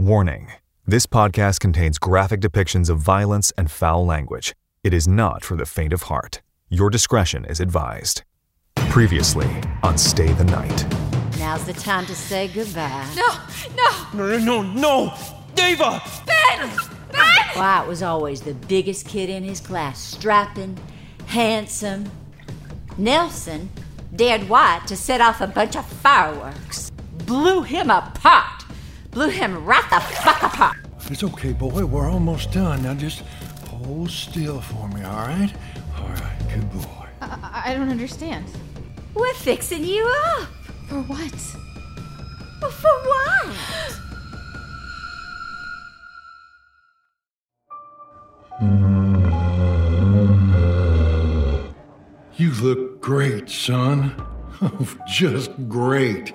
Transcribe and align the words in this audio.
Warning 0.00 0.50
this 0.86 1.04
podcast 1.04 1.60
contains 1.60 1.98
graphic 1.98 2.40
depictions 2.40 2.88
of 2.88 2.96
violence 2.96 3.52
and 3.58 3.70
foul 3.70 4.06
language. 4.06 4.54
It 4.82 4.94
is 4.94 5.06
not 5.06 5.44
for 5.44 5.56
the 5.58 5.66
faint 5.66 5.92
of 5.92 6.04
heart. 6.04 6.40
Your 6.70 6.88
discretion 6.88 7.44
is 7.44 7.60
advised. 7.60 8.22
Previously 8.76 9.46
on 9.82 9.98
Stay 9.98 10.32
the 10.32 10.44
Night. 10.44 10.86
Now's 11.38 11.66
the 11.66 11.74
time 11.74 12.06
to 12.06 12.14
say 12.14 12.48
goodbye. 12.48 13.06
No, 13.14 13.26
no, 13.76 14.06
No, 14.14 14.38
no, 14.38 14.62
no, 14.62 14.72
no! 14.72 15.14
Ava! 15.62 16.02
Ben! 16.24 16.70
Ben! 17.12 17.44
Wyatt 17.54 17.86
was 17.86 18.02
always 18.02 18.40
the 18.40 18.54
biggest 18.54 19.06
kid 19.06 19.28
in 19.28 19.44
his 19.44 19.60
class, 19.60 20.02
strapping, 20.02 20.78
handsome. 21.26 22.10
Nelson 22.96 23.68
dared 24.16 24.48
Wyatt 24.48 24.86
to 24.86 24.96
set 24.96 25.20
off 25.20 25.42
a 25.42 25.46
bunch 25.46 25.76
of 25.76 25.84
fireworks. 25.84 26.90
Blew 27.26 27.60
him 27.64 27.90
apart. 27.90 28.59
Blew 29.10 29.28
him 29.28 29.64
right 29.64 29.84
the 29.90 30.00
fuck 30.00 30.42
apart. 30.42 30.76
It's 31.10 31.24
okay, 31.24 31.52
boy. 31.52 31.84
We're 31.84 32.08
almost 32.08 32.52
done. 32.52 32.84
Now 32.84 32.94
just 32.94 33.22
hold 33.68 34.10
still 34.10 34.60
for 34.60 34.88
me, 34.88 35.02
all 35.02 35.26
right? 35.26 35.52
All 35.98 36.08
right, 36.08 36.38
good 36.54 36.70
boy. 36.70 37.06
I, 37.20 37.62
I 37.66 37.74
don't 37.74 37.88
understand. 37.88 38.46
We're 39.14 39.34
fixing 39.34 39.84
you 39.84 40.06
up. 40.26 40.48
For 40.88 41.02
what? 41.02 41.34
Well, 42.62 42.70
for 42.70 42.88
what? 42.88 43.56
You 52.36 52.52
look 52.62 53.00
great, 53.00 53.50
son. 53.50 54.14
just 55.08 55.50
great. 55.68 56.32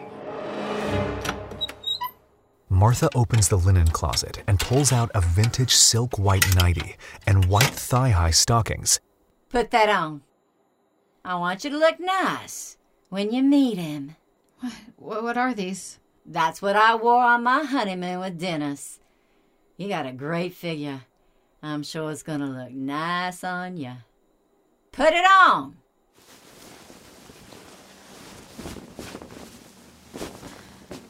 Martha 2.69 3.09
opens 3.15 3.47
the 3.47 3.57
linen 3.57 3.87
closet 3.87 4.43
and 4.47 4.59
pulls 4.59 4.91
out 4.91 5.11
a 5.13 5.21
vintage 5.21 5.73
silk 5.73 6.17
white 6.17 6.55
nightie 6.55 6.95
and 7.27 7.45
white 7.45 7.63
thigh 7.63 8.09
high 8.09 8.31
stockings. 8.31 8.99
Put 9.49 9.71
that 9.71 9.89
on. 9.89 10.21
I 11.23 11.35
want 11.35 11.63
you 11.63 11.69
to 11.69 11.77
look 11.77 11.99
nice 11.99 12.77
when 13.09 13.31
you 13.31 13.43
meet 13.43 13.77
him. 13.77 14.15
What, 14.97 15.23
what 15.23 15.37
are 15.37 15.53
these? 15.53 15.99
That's 16.25 16.61
what 16.61 16.75
I 16.75 16.95
wore 16.95 17.23
on 17.23 17.43
my 17.43 17.63
honeymoon 17.63 18.19
with 18.19 18.39
Dennis. 18.39 18.99
You 19.77 19.87
got 19.87 20.07
a 20.07 20.11
great 20.11 20.53
figure. 20.53 21.01
I'm 21.61 21.83
sure 21.83 22.11
it's 22.11 22.23
gonna 22.23 22.49
look 22.49 22.71
nice 22.71 23.43
on 23.43 23.77
you. 23.77 23.93
Put 24.91 25.13
it 25.13 25.25
on! 25.25 25.77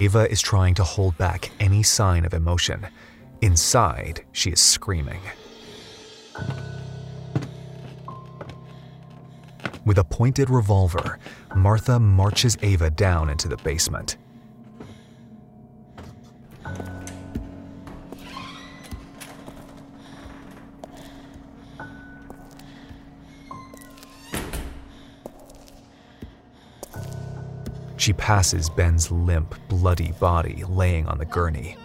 Ava 0.06 0.30
is 0.30 0.40
trying 0.40 0.76
to 0.76 0.84
hold 0.84 1.18
back 1.18 1.50
any 1.60 1.82
sign 1.82 2.26
of 2.26 2.34
emotion. 2.36 2.86
Inside, 3.42 4.24
she 4.34 4.52
is 4.52 4.60
screaming. 4.60 5.22
With 9.84 9.98
a 9.98 10.04
pointed 10.04 10.52
revolver, 10.52 11.18
Martha 11.56 12.00
marches 12.00 12.56
Ava 12.62 12.92
down 12.92 13.32
into 13.32 13.48
the 13.48 13.58
basement. 13.58 14.18
She 28.06 28.14
passes 28.14 28.70
Ben's 28.70 29.10
limp, 29.10 29.56
bloody 29.68 30.12
body 30.20 30.64
laying 30.70 31.08
on 31.08 31.18
the 31.18 31.26
gurney. 31.26 31.76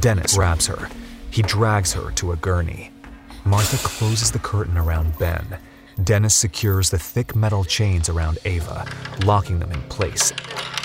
Dennis 0.00 0.34
grabs 0.34 0.66
her. 0.66 0.88
He 1.30 1.42
drags 1.42 1.92
her 1.92 2.10
to 2.10 2.32
a 2.32 2.36
gurney. 2.38 2.90
Martha 3.44 3.76
closes 3.86 4.32
the 4.32 4.40
curtain 4.40 4.76
around 4.76 5.16
Ben. 5.16 5.58
Dennis 6.02 6.34
secures 6.34 6.90
the 6.90 6.98
thick 6.98 7.36
metal 7.36 7.62
chains 7.62 8.08
around 8.08 8.38
Ava, 8.44 8.84
locking 9.24 9.60
them 9.60 9.70
in 9.70 9.82
place. 9.82 10.32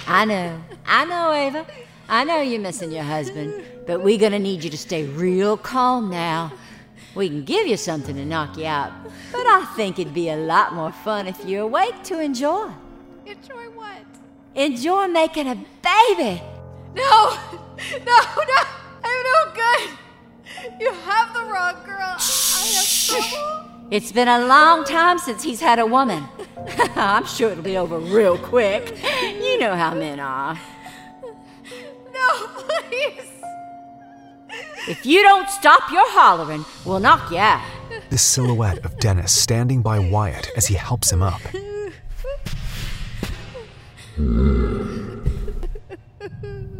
I 0.05 0.25
know, 0.25 0.61
I 0.85 1.05
know, 1.05 1.33
Ava. 1.33 1.65
I 2.07 2.25
know 2.25 2.41
you're 2.41 2.61
missing 2.61 2.91
your 2.91 3.01
husband, 3.05 3.55
but 3.87 4.03
we're 4.03 4.19
gonna 4.19 4.37
need 4.37 4.63
you 4.63 4.69
to 4.69 4.77
stay 4.77 5.05
real 5.05 5.57
calm 5.57 6.11
now. 6.11 6.51
We 7.15 7.27
can 7.27 7.43
give 7.43 7.67
you 7.67 7.77
something 7.77 8.15
to 8.15 8.25
knock 8.25 8.57
you 8.57 8.65
out, 8.65 8.91
but 9.31 9.45
I 9.45 9.65
think 9.75 9.97
it'd 9.99 10.13
be 10.13 10.29
a 10.29 10.37
lot 10.37 10.73
more 10.73 10.91
fun 10.91 11.27
if 11.27 11.43
you're 11.45 11.63
awake 11.63 12.03
to 12.03 12.19
enjoy. 12.19 12.69
Enjoy 13.25 13.69
what? 13.75 14.05
Enjoy 14.55 15.07
making 15.07 15.47
a 15.47 15.55
baby. 15.55 16.41
No! 16.93 17.37
No, 18.05 18.19
no! 18.35 18.61
I'm 19.03 19.23
no 19.23 19.53
good! 19.55 19.89
You 20.81 20.91
have 20.91 21.33
the 21.33 21.43
wrong 21.45 21.75
girl. 21.85 22.17
I 22.17 22.73
have 22.75 23.07
trouble. 23.07 23.87
It's 23.89 24.11
been 24.11 24.27
a 24.27 24.45
long 24.45 24.83
time 24.83 25.17
since 25.17 25.41
he's 25.41 25.61
had 25.61 25.79
a 25.79 25.85
woman. 25.85 26.25
I'm 26.95 27.25
sure 27.25 27.51
it'll 27.51 27.63
be 27.63 27.77
over 27.77 27.97
real 27.99 28.37
quick. 28.37 28.99
You 29.41 29.59
know 29.59 29.75
how 29.75 29.95
men 29.95 30.19
are. 30.19 30.59
If 34.89 35.05
you 35.05 35.21
don't 35.21 35.47
stop 35.51 35.91
your 35.91 36.09
hollering, 36.09 36.65
we'll 36.83 36.99
knock 36.99 37.29
you 37.29 37.37
out. 37.37 37.61
The 38.09 38.17
silhouette 38.17 38.83
of 38.83 38.97
Dennis 38.97 39.31
standing 39.31 39.83
by 39.83 39.99
Wyatt 39.99 40.49
as 40.57 40.65
he 40.65 40.73
helps 40.73 41.11
him 41.11 41.21
up. 41.21 41.39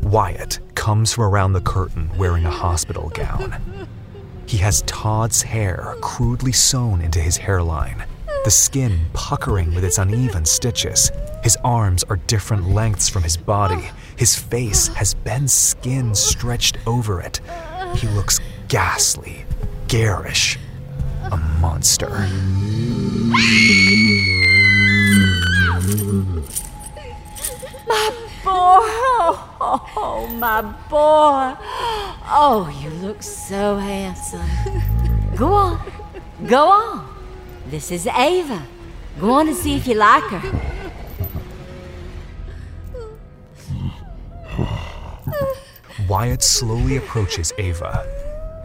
Wyatt 0.02 0.58
comes 0.74 1.14
from 1.14 1.26
around 1.26 1.54
the 1.54 1.62
curtain 1.62 2.10
wearing 2.18 2.46
a 2.46 2.50
hospital 2.50 3.10
gown. 3.10 3.88
He 4.48 4.58
has 4.58 4.82
Todd's 4.88 5.44
hair 5.44 5.96
crudely 6.02 6.52
sewn 6.52 7.02
into 7.02 7.20
his 7.20 7.38
hairline, 7.38 8.06
the 8.44 8.50
skin 8.50 9.02
puckering 9.14 9.76
with 9.76 9.84
its 9.84 10.00
uneven 10.00 10.46
stitches. 10.46 11.12
His 11.44 11.56
arms 11.64 12.04
are 12.06 12.16
different 12.16 12.70
lengths 12.72 13.08
from 13.08 13.22
his 13.22 13.38
body. 13.38 13.92
His 14.16 14.36
face 14.36 14.88
has 14.88 15.14
Ben's 15.14 15.54
skin 15.54 16.16
stretched 16.16 16.80
over 16.88 17.22
it. 17.22 17.40
He 17.96 18.08
looks 18.10 18.40
ghastly, 18.68 19.46
garish, 19.88 20.58
a 21.32 21.38
monster. 21.60 22.10
My 27.88 28.12
Boy, 28.44 28.86
oh, 29.62 30.28
my 30.40 30.62
boy. 30.90 31.56
Oh, 32.26 32.70
you 32.82 32.90
look 33.06 33.22
so 33.22 33.76
handsome. 33.76 34.48
Go 35.36 35.52
on, 35.52 35.92
go 36.48 36.70
on. 36.70 37.16
This 37.68 37.92
is 37.92 38.08
Ava. 38.08 38.66
Go 39.20 39.32
on 39.32 39.50
and 39.50 39.58
see 39.58 39.76
if 39.76 39.88
you 39.88 39.96
like 39.96 40.24
her. 40.24 40.79
Wyatt 46.10 46.42
slowly 46.42 46.98
approaches 46.98 47.54
Ava. 47.60 48.04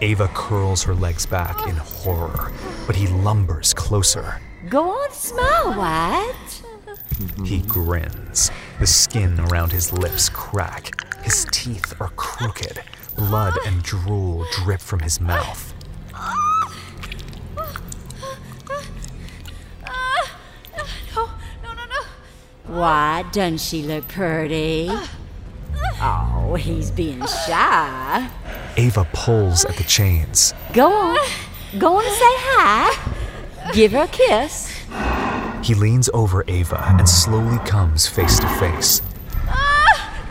Ava 0.00 0.28
curls 0.28 0.82
her 0.82 0.94
legs 0.94 1.26
back 1.26 1.68
in 1.68 1.76
horror, 1.76 2.50
but 2.86 2.96
he 2.96 3.06
lumbers 3.06 3.74
closer. 3.74 4.40
Go 4.70 4.88
on, 4.88 5.12
smile, 5.12 5.74
Wyatt. 5.76 6.62
He 7.44 7.60
grins. 7.60 8.50
The 8.80 8.86
skin 8.86 9.38
around 9.40 9.72
his 9.72 9.92
lips 9.92 10.30
crack. 10.30 11.04
His 11.22 11.46
teeth 11.52 11.92
are 12.00 12.08
crooked. 12.16 12.82
Blood 13.14 13.58
and 13.66 13.82
drool 13.82 14.46
drip 14.52 14.80
from 14.80 15.00
his 15.00 15.20
mouth. 15.20 15.74
No, 21.14 21.28
no, 21.62 21.74
no, 21.74 21.84
no. 21.84 22.02
Why, 22.74 23.22
doesn't 23.32 23.60
she 23.60 23.82
look 23.82 24.08
pretty? 24.08 24.90
Oh, 26.06 26.54
he's 26.54 26.90
being 26.90 27.24
shy. 27.46 28.28
Ava 28.76 29.06
pulls 29.14 29.64
at 29.64 29.76
the 29.76 29.84
chains. 29.84 30.52
Go 30.74 30.92
on. 30.92 31.18
Go 31.78 31.96
on 31.96 32.04
and 32.04 32.14
say 32.14 32.34
hi. 32.50 33.72
Give 33.72 33.92
her 33.92 34.02
a 34.02 34.08
kiss. 34.08 34.70
He 35.62 35.74
leans 35.74 36.10
over 36.12 36.44
Ava 36.46 36.84
and 36.98 37.08
slowly 37.08 37.58
comes 37.66 38.06
face 38.06 38.38
to 38.38 38.48
face. 38.60 39.00
Ah, 39.48 40.26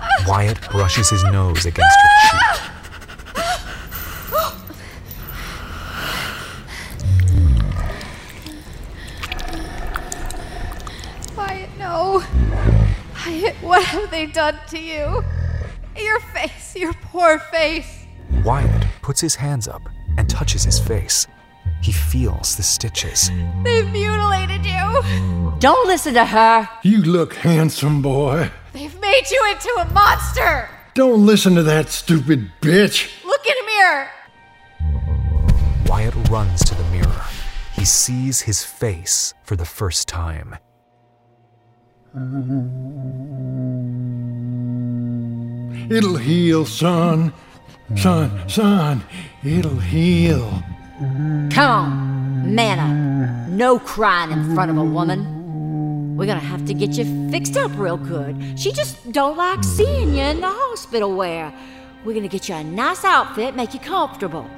ah. 0.00 0.24
Wyatt 0.26 0.58
brushes 0.70 1.10
his 1.10 1.22
nose 1.24 1.66
against 1.66 1.98
her 2.00 2.15
what 13.60 13.84
have 13.84 14.10
they 14.10 14.26
done 14.26 14.58
to 14.68 14.78
you? 14.78 15.24
Your 15.96 16.20
face, 16.20 16.76
your 16.76 16.92
poor 16.94 17.38
face. 17.38 18.06
Wyatt 18.44 18.86
puts 19.02 19.20
his 19.20 19.34
hands 19.34 19.66
up 19.68 19.82
and 20.18 20.28
touches 20.28 20.64
his 20.64 20.78
face. 20.78 21.26
He 21.82 21.92
feels 21.92 22.56
the 22.56 22.62
stitches. 22.62 23.30
They've 23.64 23.90
mutilated 23.90 24.64
you. 24.64 25.54
Don't 25.58 25.86
listen 25.86 26.14
to 26.14 26.24
her. 26.24 26.68
You 26.82 27.02
look 27.02 27.34
handsome, 27.34 28.02
boy. 28.02 28.50
They've 28.72 29.00
made 29.00 29.30
you 29.30 29.42
into 29.50 29.68
a 29.80 29.92
monster! 29.92 30.68
Don't 30.94 31.24
listen 31.26 31.54
to 31.54 31.62
that 31.64 31.90
stupid 31.90 32.50
bitch. 32.60 33.10
Look 33.24 33.46
in 33.46 33.54
a 33.62 33.66
mirror! 33.66 34.08
Wyatt 35.86 36.14
runs 36.30 36.64
to 36.64 36.74
the 36.74 36.84
mirror. 36.84 37.24
He 37.74 37.84
sees 37.84 38.40
his 38.42 38.64
face 38.64 39.34
for 39.44 39.56
the 39.56 39.64
first 39.64 40.08
time. 40.08 40.56
It'll 45.90 46.16
heal, 46.16 46.64
son. 46.64 47.32
Son, 47.94 48.48
son, 48.48 49.04
it'll 49.44 49.78
heal. 49.78 50.62
Come 50.98 51.70
on, 51.70 52.54
man 52.54 52.78
up. 52.80 53.48
No 53.50 53.78
crying 53.78 54.32
in 54.32 54.54
front 54.54 54.70
of 54.70 54.76
a 54.76 54.84
woman. 54.84 56.16
We're 56.16 56.26
gonna 56.26 56.40
have 56.40 56.64
to 56.66 56.74
get 56.74 56.92
you 56.92 57.30
fixed 57.30 57.56
up 57.56 57.70
real 57.76 57.96
good. 57.96 58.58
She 58.58 58.72
just 58.72 59.12
don't 59.12 59.36
like 59.36 59.62
seeing 59.62 60.14
you 60.14 60.22
in 60.22 60.40
the 60.40 60.50
hospital 60.50 61.14
wear. 61.14 61.52
We're 62.04 62.14
gonna 62.14 62.28
get 62.28 62.48
you 62.48 62.56
a 62.56 62.64
nice 62.64 63.04
outfit, 63.04 63.54
make 63.54 63.72
you 63.72 63.80
comfortable. 63.80 64.50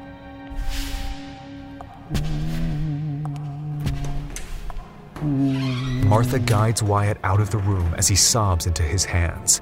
Martha 6.08 6.38
guides 6.38 6.82
Wyatt 6.82 7.18
out 7.22 7.38
of 7.38 7.50
the 7.50 7.58
room 7.58 7.94
as 7.98 8.08
he 8.08 8.16
sobs 8.16 8.66
into 8.66 8.82
his 8.82 9.04
hands. 9.04 9.60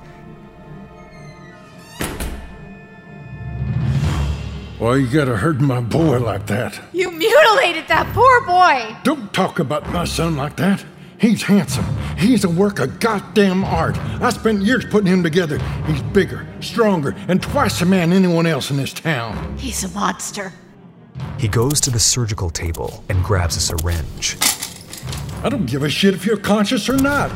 Why 4.79 4.95
you 4.95 5.09
gotta 5.09 5.37
hurt 5.37 5.61
my 5.61 5.81
boy 5.81 6.21
like 6.21 6.47
that? 6.47 6.81
You 6.93 7.11
mutilated 7.11 7.89
that 7.89 8.09
poor 8.15 8.47
boy! 8.47 8.97
Don't 9.03 9.35
talk 9.35 9.59
about 9.59 9.91
my 9.91 10.05
son 10.05 10.37
like 10.37 10.55
that. 10.59 10.85
He's 11.19 11.43
handsome. 11.43 11.87
He's 12.17 12.45
a 12.45 12.49
work 12.49 12.79
of 12.79 13.01
goddamn 13.01 13.65
art. 13.65 13.99
I 14.23 14.31
spent 14.31 14.63
years 14.63 14.85
putting 14.85 15.13
him 15.13 15.25
together. 15.25 15.59
He's 15.87 16.03
bigger, 16.03 16.47
stronger, 16.61 17.17
and 17.27 17.43
twice 17.43 17.81
the 17.81 17.87
man 17.87 18.13
anyone 18.13 18.47
else 18.47 18.71
in 18.71 18.77
this 18.77 18.93
town. 18.93 19.59
He's 19.59 19.83
a 19.83 19.89
monster. 19.89 20.53
He 21.39 21.49
goes 21.49 21.81
to 21.81 21.91
the 21.91 21.99
surgical 21.99 22.51
table 22.51 23.03
and 23.09 23.25
grabs 23.25 23.57
a 23.57 23.61
syringe. 23.61 24.37
I 25.43 25.49
don't 25.49 25.67
give 25.67 25.83
a 25.83 25.89
shit 25.89 26.15
if 26.15 26.27
you're 26.27 26.37
conscious 26.37 26.89
or 26.89 26.97
not. 26.97 27.31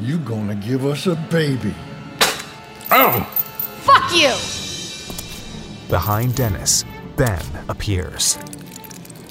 You 0.00 0.18
gonna 0.18 0.54
give 0.54 0.84
us 0.84 1.06
a 1.06 1.14
baby. 1.30 1.74
Oh! 2.90 3.20
Fuck 3.82 4.14
you! 4.14 4.34
Behind 5.88 6.34
Dennis, 6.34 6.84
Ben 7.16 7.42
appears. 7.68 8.38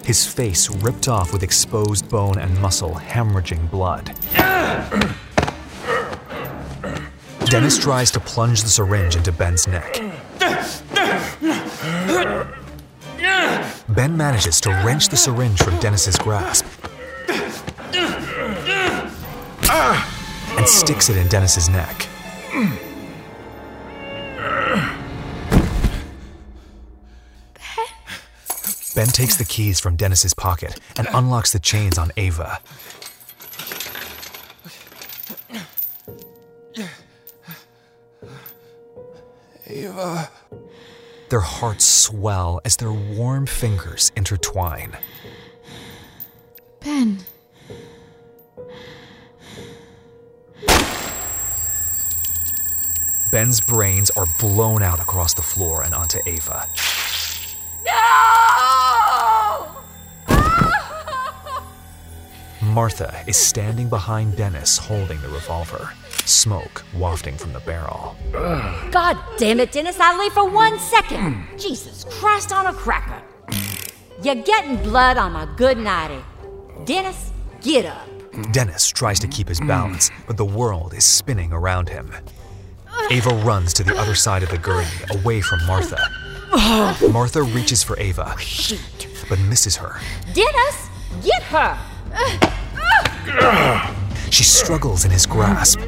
His 0.03 0.25
face 0.25 0.69
ripped 0.69 1.07
off 1.07 1.31
with 1.31 1.43
exposed 1.43 2.09
bone 2.09 2.37
and 2.37 2.59
muscle, 2.59 2.95
hemorrhaging 2.95 3.69
blood. 3.71 4.13
Dennis 7.45 7.77
tries 7.77 8.09
to 8.11 8.19
plunge 8.19 8.63
the 8.63 8.69
syringe 8.69 9.15
into 9.15 9.31
Ben's 9.31 9.67
neck. 9.67 10.01
Ben 13.93 14.17
manages 14.17 14.59
to 14.61 14.69
wrench 14.83 15.09
the 15.09 15.17
syringe 15.17 15.61
from 15.61 15.77
Dennis's 15.79 16.15
grasp 16.17 16.65
and 19.69 20.67
sticks 20.67 21.09
it 21.09 21.17
in 21.17 21.27
Dennis's 21.27 21.69
neck. 21.69 22.07
Ben 28.95 29.07
takes 29.07 29.35
the 29.35 29.45
keys 29.47 29.79
from 29.79 29.95
Dennis's 29.95 30.33
pocket 30.33 30.79
and 30.97 31.07
unlocks 31.13 31.51
the 31.51 31.59
chains 31.59 31.99
on 31.99 32.11
Ava. 32.17 32.59
Ava. 39.67 40.29
Their 41.33 41.39
hearts 41.39 41.83
swell 41.83 42.61
as 42.63 42.75
their 42.75 42.93
warm 42.93 43.47
fingers 43.47 44.11
intertwine. 44.15 44.95
Ben. 46.79 47.25
Ben's 53.31 53.61
brains 53.61 54.11
are 54.11 54.27
blown 54.37 54.83
out 54.83 54.99
across 54.99 55.33
the 55.33 55.41
floor 55.41 55.81
and 55.81 55.95
onto 55.95 56.19
Ava. 56.27 56.67
No! 57.83 59.75
Martha 62.61 63.23
is 63.25 63.37
standing 63.37 63.89
behind 63.89 64.37
Dennis 64.37 64.77
holding 64.77 65.19
the 65.21 65.29
revolver, 65.29 65.93
smoke 66.25 66.83
wafting 66.95 67.35
from 67.37 67.53
the 67.53 67.59
barrel. 67.61 68.15
God 68.91 69.17
damn 69.37 69.59
it, 69.59 69.71
Dennis, 69.71 69.99
I 69.99 70.17
leave 70.17 70.33
for 70.33 70.49
one 70.49 70.79
second. 70.79 71.47
Jesus 71.57 72.05
Christ 72.09 72.51
on 72.51 72.67
a 72.67 72.73
cracker. 72.73 73.21
You're 74.21 74.35
getting 74.35 74.77
blood 74.77 75.17
on 75.17 75.33
my 75.33 75.47
good 75.57 75.77
nighty. 75.77 76.23
Dennis, 76.85 77.31
get 77.61 77.85
up. 77.85 78.07
Dennis 78.51 78.89
tries 78.89 79.19
to 79.19 79.27
keep 79.27 79.47
his 79.47 79.59
balance, 79.59 80.09
but 80.27 80.37
the 80.37 80.45
world 80.45 80.93
is 80.93 81.05
spinning 81.05 81.51
around 81.53 81.89
him. 81.89 82.11
Ava 83.11 83.29
runs 83.43 83.73
to 83.73 83.83
the 83.83 83.95
other 83.97 84.15
side 84.15 84.43
of 84.43 84.49
the 84.49 84.57
gurney, 84.57 84.87
away 85.11 85.41
from 85.41 85.63
Martha. 85.65 85.97
Martha 87.11 87.43
reaches 87.43 87.83
for 87.83 87.99
Ava, 87.99 88.35
but 89.29 89.39
misses 89.39 89.75
her. 89.75 89.99
Dennis, 90.33 90.89
get 91.23 91.43
her. 91.43 91.77
She 94.31 94.43
struggles 94.43 95.05
in 95.05 95.11
his 95.11 95.25
grasp. 95.25 95.79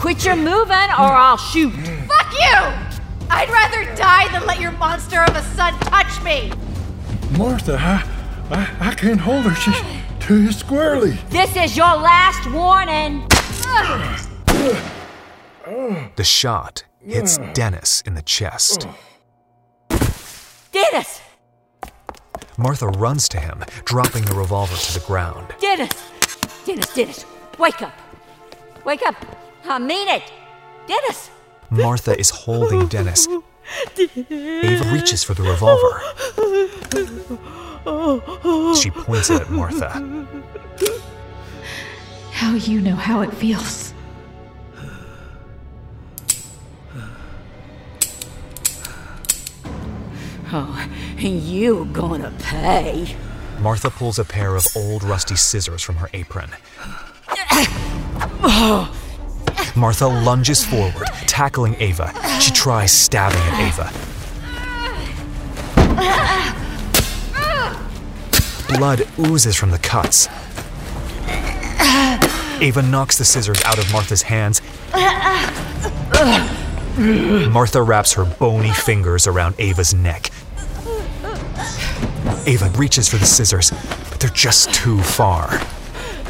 Quit 0.00 0.24
your 0.24 0.34
moving 0.34 0.72
or 0.72 1.12
I'll 1.12 1.36
shoot. 1.36 1.74
Fuck 1.74 2.32
you! 2.32 3.28
I'd 3.28 3.50
rather 3.50 3.84
die 3.96 4.32
than 4.32 4.46
let 4.46 4.58
your 4.58 4.70
monster 4.72 5.20
of 5.20 5.36
a 5.36 5.42
son 5.54 5.78
touch 5.80 6.22
me! 6.22 6.50
Martha, 7.36 7.76
I, 7.78 8.02
I, 8.50 8.88
I 8.88 8.94
can't 8.94 9.20
hold 9.20 9.44
her. 9.44 9.54
She's 9.54 9.76
too 10.18 10.48
squirrely. 10.48 11.18
This 11.28 11.54
is 11.54 11.76
your 11.76 11.94
last 11.96 12.50
warning. 12.50 13.28
The 16.16 16.24
shot 16.24 16.84
hits 17.04 17.36
Dennis 17.52 18.00
in 18.06 18.14
the 18.14 18.22
chest. 18.22 18.88
Dennis, 20.72 21.20
Martha 22.56 22.88
runs 22.88 23.28
to 23.28 23.38
him, 23.38 23.62
dropping 23.84 24.24
the 24.24 24.34
revolver 24.34 24.76
to 24.76 24.98
the 24.98 25.06
ground. 25.06 25.54
Dennis, 25.60 25.92
Dennis, 26.64 26.94
Dennis, 26.94 27.26
wake 27.58 27.82
up. 27.82 27.92
Wake 28.86 29.02
up. 29.06 29.49
I 29.64 29.78
mean 29.78 30.08
it. 30.08 30.22
Dennis. 30.86 31.30
Martha 31.70 32.18
is 32.18 32.30
holding 32.30 32.86
Dennis. 32.88 33.28
Ava 33.96 34.90
reaches 34.92 35.22
for 35.22 35.34
the 35.34 35.42
revolver. 35.42 36.02
She 38.74 38.90
points 38.90 39.30
it 39.30 39.42
at 39.42 39.50
Martha. 39.50 39.90
How 42.32 42.54
you 42.54 42.80
know 42.80 42.96
how 42.96 43.20
it 43.20 43.32
feels. 43.34 43.94
Oh, 50.52 50.88
you 51.18 51.84
gonna 51.92 52.32
pay. 52.40 53.14
Martha 53.60 53.90
pulls 53.90 54.18
a 54.18 54.24
pair 54.24 54.56
of 54.56 54.66
old 54.74 55.04
rusty 55.04 55.36
scissors 55.36 55.82
from 55.82 55.96
her 55.96 56.10
apron. 56.12 56.50
Oh, 58.42 58.90
Martha 59.80 60.06
lunges 60.06 60.62
forward, 60.62 61.06
tackling 61.26 61.74
Ava. 61.80 62.12
She 62.38 62.50
tries 62.50 62.92
stabbing 62.92 63.40
at 63.40 63.60
Ava. 63.66 63.90
Blood 68.76 69.08
oozes 69.18 69.56
from 69.56 69.70
the 69.70 69.78
cuts. 69.78 70.28
Ava 72.60 72.82
knocks 72.82 73.16
the 73.16 73.24
scissors 73.24 73.62
out 73.64 73.78
of 73.78 73.90
Martha's 73.90 74.20
hands. 74.20 74.60
Martha 77.50 77.82
wraps 77.82 78.12
her 78.12 78.26
bony 78.26 78.72
fingers 78.72 79.26
around 79.26 79.54
Ava's 79.58 79.94
neck. 79.94 80.30
Ava 82.46 82.68
reaches 82.76 83.08
for 83.08 83.16
the 83.16 83.24
scissors, 83.24 83.70
but 84.10 84.20
they're 84.20 84.28
just 84.28 84.74
too 84.74 85.00
far. 85.00 85.58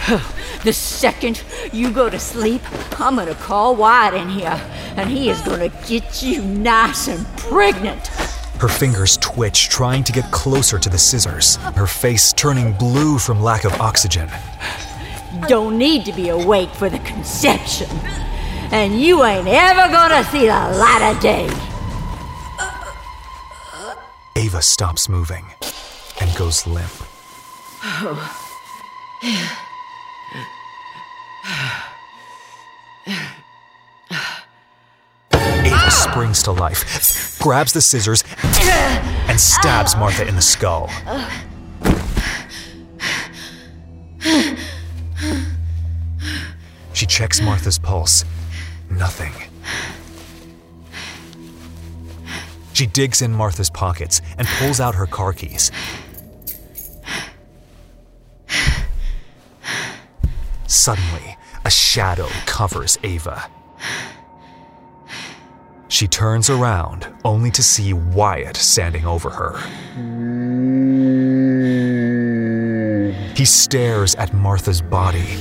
The 0.63 0.75
second 0.75 1.43
you 1.73 1.91
go 1.91 2.11
to 2.11 2.19
sleep, 2.19 2.61
I'm 3.01 3.17
gonna 3.17 3.35
call 3.35 3.75
Wyatt 3.77 4.13
in 4.13 4.29
here, 4.29 4.61
and 4.97 5.09
he 5.09 5.31
is 5.31 5.41
gonna 5.41 5.71
get 5.87 6.23
you 6.23 6.43
nice 6.43 7.09
and 7.09 7.27
pregnant. 7.39 8.09
Her 8.61 8.69
fingers 8.69 9.17
twitch, 9.17 9.71
trying 9.71 10.05
to 10.05 10.13
get 10.13 10.31
closer 10.31 10.79
to 10.79 10.91
the 10.91 10.99
scissors, 10.99 11.57
her 11.77 11.87
face 11.87 12.35
turning 12.35 12.75
blue 12.75 13.19
from 13.19 13.41
lack 13.43 13.65
of 13.65 13.73
oxygen. 13.81 14.29
Don't 15.49 15.79
need 15.79 16.05
to 16.05 16.13
be 16.13 16.29
awake 16.29 16.69
for 16.75 16.91
the 16.91 16.99
conception. 16.99 17.89
And 18.71 19.01
you 19.01 19.25
ain't 19.25 19.49
ever 19.49 19.91
gonna 19.91 20.25
see 20.25 20.43
the 20.43 20.77
light 20.77 21.15
of 21.15 21.23
day. 21.23 21.49
Ava 24.37 24.61
stops 24.61 25.09
moving 25.09 25.47
and 26.21 26.37
goes 26.37 26.67
limp. 26.67 26.93
Oh. 29.23 29.57
Ava 35.33 35.91
springs 35.91 36.43
to 36.45 36.53
life, 36.53 37.39
grabs 37.41 37.73
the 37.73 37.81
scissors, 37.81 38.25
and 39.29 39.41
stabs 39.41 39.97
Martha 39.97 40.27
in 40.27 40.37
the 40.37 40.43
skull. 40.43 40.91
She 46.93 47.07
checks 47.07 47.41
Martha's 47.41 47.79
pulse. 47.79 48.25
Nothing. 48.91 49.33
She 52.75 52.87
digs 52.87 53.23
in 53.23 53.33
Martha's 53.33 53.71
pockets 53.71 54.21
and 54.37 54.47
pulls 54.59 54.81
out 54.81 54.95
her 54.95 55.07
car 55.07 55.33
keys. 55.33 55.71
Suddenly, 60.91 61.37
a 61.65 61.71
shadow 61.71 62.27
covers 62.47 62.99
Ava. 63.05 63.49
She 65.87 66.09
turns 66.09 66.51
around 66.51 67.07
only 67.25 67.53
to 67.53 67.63
see 67.63 67.93
Wyatt 67.93 68.57
standing 68.57 69.07
over 69.07 69.31
her. 69.31 69.57
He 73.37 73.45
stares 73.45 74.17
at 74.17 74.35
Martha's 74.35 74.83
body. 74.83 75.39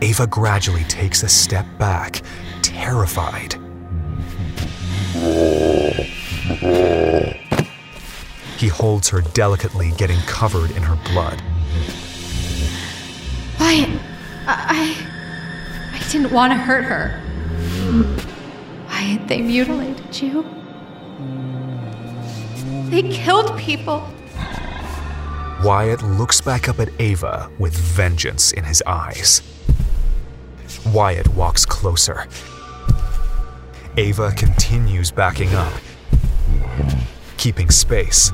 Ava 0.00 0.26
gradually 0.28 0.84
takes 0.84 1.22
a 1.24 1.28
step 1.28 1.66
back, 1.78 2.22
terrified. 2.62 3.56
He 8.56 8.68
holds 8.68 9.10
her 9.10 9.20
delicately, 9.20 9.92
getting 9.98 10.20
covered 10.20 10.70
in 10.70 10.82
her 10.82 10.96
blood. 11.12 11.42
Wyatt, 13.60 14.13
I, 14.46 14.96
I, 15.92 16.10
didn't 16.10 16.30
want 16.30 16.52
to 16.52 16.56
hurt 16.56 16.84
her. 16.84 17.20
Wyatt, 18.88 19.28
they 19.28 19.40
mutilated 19.40 20.20
you. 20.20 20.44
They 22.90 23.02
killed 23.02 23.56
people. 23.58 24.06
Wyatt 25.64 26.02
looks 26.02 26.40
back 26.40 26.68
up 26.68 26.78
at 26.78 26.90
Ava 27.00 27.50
with 27.58 27.74
vengeance 27.74 28.52
in 28.52 28.64
his 28.64 28.82
eyes. 28.86 29.42
Wyatt 30.92 31.28
walks 31.28 31.64
closer. 31.64 32.26
Ava 33.96 34.32
continues 34.32 35.10
backing 35.10 35.54
up, 35.54 35.72
keeping 37.38 37.70
space. 37.70 38.32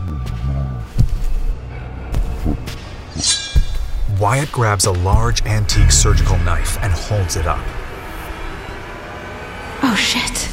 Wyatt 4.20 4.52
grabs 4.52 4.84
a 4.84 4.92
large 4.92 5.40
antique 5.46 5.90
surgical 5.90 6.36
knife 6.40 6.76
and 6.82 6.92
holds 6.92 7.36
it 7.36 7.46
up. 7.46 7.64
Oh 9.82 9.96
shit. 9.98 10.46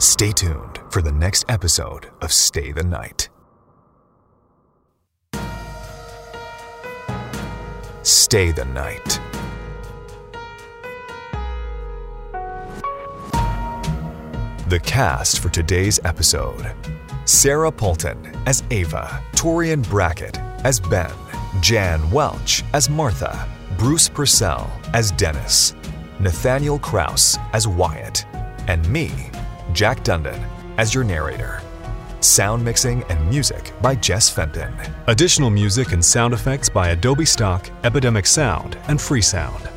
Stay 0.00 0.30
tuned 0.30 0.78
for 0.90 1.02
the 1.02 1.10
next 1.10 1.44
episode 1.48 2.12
of 2.20 2.32
Stay 2.32 2.70
the 2.70 2.84
Night. 2.84 3.28
Stay 8.04 8.52
the 8.52 8.64
Night. 8.66 9.20
The 14.68 14.78
cast 14.84 15.40
for 15.40 15.48
today's 15.48 15.98
episode 16.04 16.72
Sara 17.24 17.72
Polton 17.72 18.32
as 18.46 18.62
Ava, 18.70 19.20
Torian 19.32 19.82
Brackett 19.88 20.38
as 20.62 20.78
Ben, 20.78 21.10
Jan 21.60 22.10
Welch 22.10 22.64
as 22.72 22.90
Martha, 22.90 23.48
Bruce 23.78 24.08
Purcell 24.08 24.70
as 24.92 25.12
Dennis, 25.12 25.74
Nathaniel 26.18 26.78
Kraus 26.78 27.38
as 27.52 27.68
Wyatt, 27.68 28.26
and 28.66 28.86
me, 28.88 29.10
Jack 29.72 30.02
Dundon, 30.04 30.42
as 30.78 30.94
your 30.94 31.04
narrator. 31.04 31.62
Sound 32.20 32.64
mixing 32.64 33.02
and 33.04 33.28
music 33.28 33.72
by 33.82 33.94
Jess 33.94 34.28
Fenton. 34.28 34.74
Additional 35.06 35.50
music 35.50 35.92
and 35.92 36.04
sound 36.04 36.34
effects 36.34 36.68
by 36.68 36.88
Adobe 36.88 37.26
Stock, 37.26 37.70
Epidemic 37.84 38.26
Sound, 38.26 38.76
and 38.88 38.98
Freesound. 38.98 39.70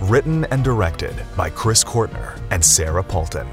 Written 0.00 0.44
and 0.46 0.62
directed 0.62 1.14
by 1.36 1.50
Chris 1.50 1.82
Courtner 1.82 2.40
and 2.50 2.64
Sara 2.64 3.02
Polton. 3.02 3.48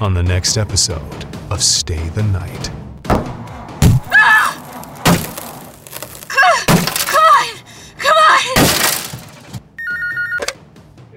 On 0.00 0.14
the 0.14 0.22
next 0.22 0.56
episode 0.56 1.26
of 1.50 1.60
Stay 1.60 2.08
the 2.10 2.22
Night. 2.22 2.70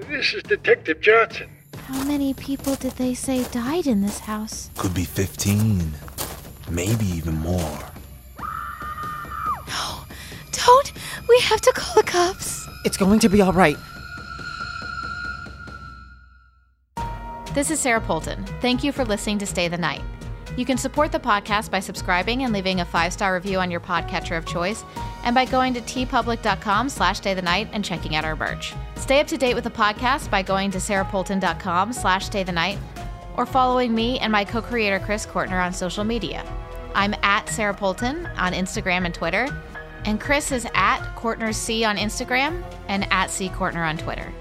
This 0.10 0.34
is 0.34 0.42
Detective 0.44 1.00
Johnson. 1.00 1.48
How 1.78 2.04
many 2.06 2.34
people 2.34 2.74
did 2.74 2.94
they 2.94 3.14
say 3.14 3.44
died 3.52 3.86
in 3.86 4.02
this 4.02 4.18
house? 4.18 4.72
Could 4.78 4.96
be 4.96 5.06
15. 5.06 5.94
Maybe 6.72 7.06
even 7.06 7.36
more. 7.38 7.80
No, 9.68 10.06
don't. 10.52 10.92
We 11.30 11.40
have 11.42 11.62
to 11.62 11.72
call 11.74 11.94
the 11.96 12.04
cops. 12.04 12.68
It's 12.84 12.98
going 12.98 13.20
to 13.20 13.30
be 13.30 13.42
all 13.42 13.54
right. 13.54 13.78
This 17.54 17.70
is 17.70 17.82
Sara 17.82 18.00
Polton. 18.00 18.46
Thank 18.62 18.82
you 18.82 18.94
for 18.94 19.04
listening 19.04 19.38
to 19.40 19.46
Stay 19.46 19.68
the 19.68 19.78
Night. 19.78 20.02
You 20.56 20.66
can 20.66 20.78
support 20.78 21.12
the 21.12 21.20
podcast 21.20 21.70
by 21.70 21.82
subscribing 21.82 22.44
and 22.44 22.54
leaving 22.54 22.80
a 22.80 22.86
five-star 22.86 23.34
review 23.34 23.60
on 23.60 23.70
your 23.70 23.82
podcatcher 23.82 24.38
of 24.38 24.46
choice, 24.46 24.86
and 25.26 25.36
by 25.36 25.44
going 25.44 25.74
to 25.74 25.82
teepublic.com 25.82 26.88
slash 26.88 27.18
stay 27.18 27.34
the 27.34 27.42
night 27.42 27.68
and 27.74 27.84
checking 27.84 28.16
out 28.16 28.24
our 28.24 28.38
merch. 28.38 28.74
Stay 28.96 29.20
up 29.20 29.28
to 29.28 29.38
date 29.38 29.54
with 29.54 29.66
the 29.66 29.70
podcast 29.70 30.32
by 30.32 30.42
going 30.42 30.72
to 30.72 30.78
sarapolton.com 30.78 31.92
slash 31.92 32.28
stay 32.28 32.44
the 32.44 32.54
night, 32.54 32.78
or 33.36 33.46
following 33.46 33.94
me 33.94 34.18
and 34.20 34.32
my 34.32 34.46
co-creator 34.46 35.00
Chris 35.00 35.26
Courtner 35.26 35.62
on 35.62 35.74
social 35.74 36.06
media. 36.06 36.46
I'm 36.96 37.14
at 37.22 37.50
Sara 37.50 37.74
Polton 37.74 38.28
on 38.38 38.54
Instagram 38.54 39.04
and 39.04 39.14
Twitter, 39.14 39.50
and 40.06 40.22
Chris 40.22 40.54
is 40.54 40.66
at 40.74 41.02
Courtner 41.18 41.48
on 41.86 41.98
Instagram 41.98 42.64
and 42.88 43.12
at 43.12 43.30
C 43.30 43.50
Courtner 43.50 43.86
on 43.86 43.98
Twitter. 43.98 44.32